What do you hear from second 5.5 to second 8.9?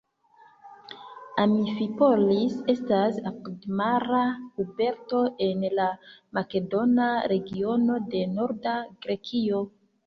en la makedona regiono de norda